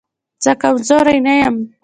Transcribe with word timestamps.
زه 0.43 0.51
کمزوری 0.61 1.19
نه 1.27 1.33
يم 1.41 1.55